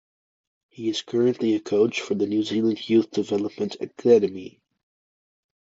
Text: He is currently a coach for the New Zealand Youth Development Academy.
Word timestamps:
He 0.69 0.89
is 0.89 1.03
currently 1.03 1.53
a 1.53 1.59
coach 1.59 2.01
for 2.01 2.15
the 2.15 2.25
New 2.25 2.41
Zealand 2.41 2.89
Youth 2.89 3.11
Development 3.11 3.75
Academy. 3.79 4.59